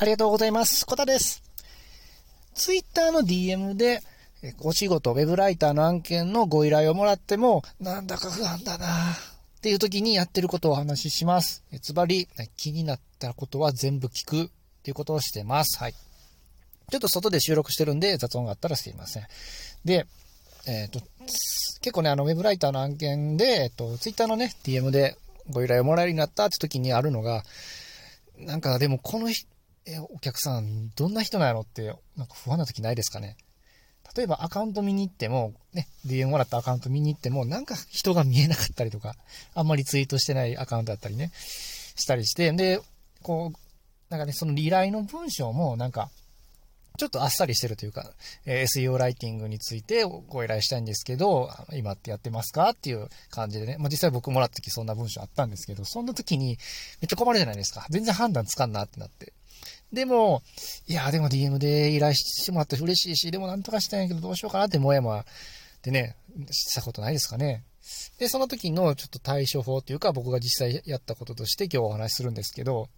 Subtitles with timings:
[0.00, 0.86] ありがとうございます。
[0.86, 1.42] コタです。
[2.54, 4.00] ツイッターの DM で、
[4.60, 11.62] お仕事、ウェブライターの案件のご依頼をもらっても、なんだか不安だなっていう時にやってることをお話しします。
[11.82, 14.48] つまり、気になったことは全部聞くっ
[14.82, 15.78] ていうことをしてます。
[15.78, 15.92] はい。
[15.92, 19.26] ちょっと外で収録してるんで雑音があったらすいません。
[19.84, 20.06] で、
[20.66, 21.02] えっ、ー、と、
[21.82, 25.18] 結構ね、あの、ウェブライターの案件で、えっ、と、ツイッターのね、DM で
[25.50, 27.44] ご依頼をもらえるようになったって時にあるのが、
[28.38, 29.28] なんかでもこの
[29.86, 33.36] えお客さん、どんな人なのって、なんか不安な時ないですかね？
[34.16, 39.14] 例えばアカウント見に行っても、ね、DM もらったアカウント見に行っても、なんか人が見えなかったりとか、
[39.54, 42.80] あんまりツイートしてないアカウントだったりね、したりして、で、
[43.22, 43.58] こう、
[44.10, 46.10] なんかね、その依頼の文章も、なんか、
[46.98, 48.12] ちょっとあっさりしてるというか、
[48.44, 52.70] え SEO ライティングについてご依頼したいんですけど、今ってやってますか？
[52.70, 53.76] っていう感じでね。
[53.78, 56.58] まあ、実際僕もらった時そんな文章あったんですけど、そんな時に
[57.00, 57.86] めっちゃ困るじゃないですか。
[57.88, 59.32] 全然判断つかんなってなって。
[59.92, 60.42] でも、
[60.86, 65.24] いや、でも DM で依頼してもらって嬉しいし、でもなんとかしたいんやけどどうしようかなってもやもやっ
[65.82, 66.16] てね、
[66.50, 67.64] したことないですかね。
[68.18, 72.88] で、その時のちょっと対処法というか、僕が実際やったこととして今日お話しするんですけど、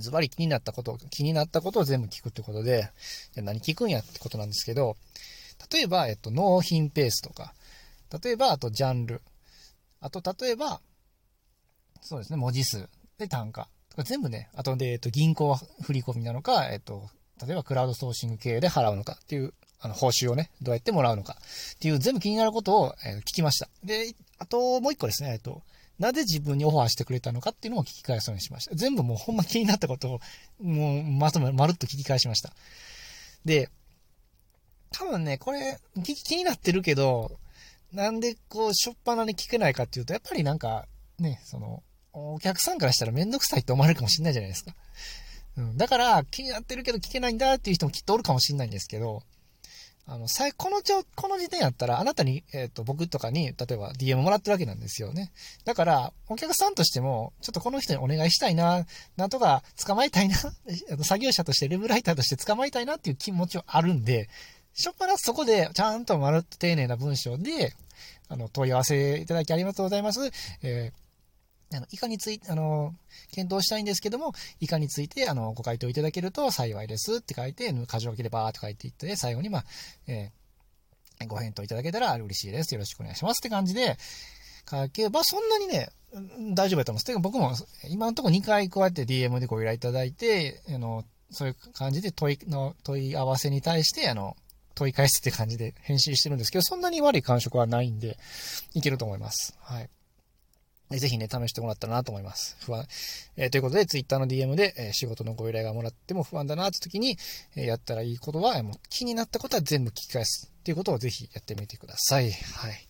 [0.00, 2.90] ズバリ気になったこと、気になったことを全部聞くってことで、
[3.32, 4.96] じゃ何聞くんやってことなんですけど、
[5.72, 7.54] 例えば、えっと、納品ペースとか、
[8.22, 9.22] 例えば、あとジャンル、
[10.00, 10.80] あと、例えば、
[12.02, 13.68] そうですね、文字数で単価、
[14.04, 17.08] 全部ね、あとで、えっと、銀行振り込みなのか、えっと、
[17.44, 21.36] 例えばクラウドソーシング系で払うのかっていう、あの、報酬をね、どうやってもらうのか
[21.74, 23.68] っていう全部気になることを、えー、聞きました。
[23.84, 25.62] で、あともう一個ですね、えっと、
[25.98, 28.74] なぜ自分にオファーしてくれたのかっていうのを聞き返すようにしました。
[28.74, 30.20] 全部もうほんま気になったことを、
[30.62, 32.52] もうまとめ、まるっと聞き返しました。
[33.44, 33.70] で、
[34.90, 37.38] 多分ね、これ、気になってるけど、
[37.92, 40.86] なんでこう、しょっぱなに聞けないかっていうと、やっぱりなんか、
[41.18, 41.82] ね、その、
[42.18, 44.74] お客さんからしたらめんどくさいって思われるかもしれないじゃないですか。
[45.58, 45.76] うん。
[45.76, 49.22] だから、気になってるけど聞けないんだっていう人もきっとおるかもしれないんですけど、
[50.06, 55.32] あの、さこのちょ、この時点やったら、あなたに、えっ、ー、と、僕とかに、例えば DM もらってるわけなんですよね。
[55.64, 58.86] だから、お客さんとしても、ちょっとこの人にお願いしたいな、
[59.16, 60.36] なんとか捕まえたいな、
[61.02, 64.30] 作業者として、レブライターとして捕まえたいなっていう気持ちはあるんで、
[64.72, 67.74] しょっぱなそこで、ちゃんと丸っと丁寧な文章で、
[68.28, 70.30] あの、問い合わせいただきありがとうございます。
[70.62, 71.05] えー
[71.72, 72.94] あの、以下について、あの、
[73.32, 79.64] 検討したいんですけども、以下について、あの、ご回答いただけると幸いですって書いて、箇条書きでバーって書いていって、最後に、まあ、
[80.06, 82.74] えー、ご返答いただけたら嬉しいです。
[82.74, 83.96] よろしくお願いしますって感じで、
[84.70, 85.90] 書けば、そんなにね、
[86.54, 87.04] 大丈夫だと思います。
[87.04, 87.54] てか僕も、
[87.88, 94.36] 今のところ2回こうやって DM でご依頼いただいて、あの、そういう感じで問いの、問い合わせに対して、あの、
[94.74, 98.18] 問い返すって感じで返信してるんですけど、そんなに悪い感触はないんで、
[98.74, 99.54] いけると思います。
[99.60, 99.88] はい。
[100.90, 102.56] ぜひね、試してもらったらなと思います。
[102.60, 102.86] 不安。
[103.36, 107.18] えー、ということで、Twitter の DM で、えー、仕事のご依頼がもらっても不安だなって時に、
[107.56, 112.30] えー、やったらいいことは、もう気になったことは全部聞き返すっていうことをぜひやってみてください。
[112.30, 112.86] はい。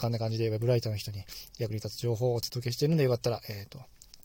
[0.00, 1.24] こんな感じで、ウェブライターの人に
[1.58, 3.80] 役に立つ情報をお届けしているので、よかったら、えっ、と、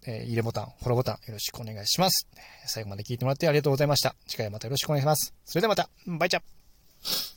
[0.08, 2.28] えいいねボタン、フォローボタン、よろしくお願いします。
[2.66, 4.16] 最後まで聞いてもらってありがとうございました。
[4.28, 5.34] 次回またよろしくお願いします。
[5.46, 7.31] それではまた、バイチャ